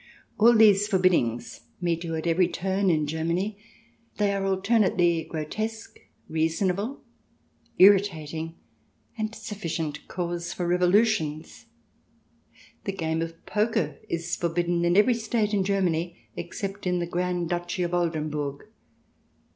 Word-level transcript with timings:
All 0.39 0.55
these 0.55 0.87
for 0.87 0.97
biddings 0.97 1.61
meet 1.79 2.03
you 2.03 2.15
at 2.15 2.25
every 2.25 2.47
turn 2.47 2.89
in 2.89 3.05
Germany; 3.05 3.55
they 4.17 4.33
are 4.33 4.43
alternately 4.43 5.23
grotesque, 5.23 5.99
reasonable, 6.27 7.01
irritating, 7.77 8.55
and 9.15 9.35
sufficient 9.35 10.07
cause 10.07 10.53
for 10.53 10.67
revolutions. 10.67 11.67
The 12.85 12.93
game 12.93 13.21
of 13.21 13.45
poker 13.45 13.99
is 14.09 14.35
forbidden 14.35 14.85
in 14.85 14.97
every 14.97 15.13
State 15.13 15.53
in 15.53 15.63
Germany 15.63 16.17
except 16.35 16.87
in 16.87 16.97
the 16.97 17.05
Grand 17.05 17.47
Duchy 17.51 17.83
of 17.83 17.93
Oldenburg. 17.93 18.69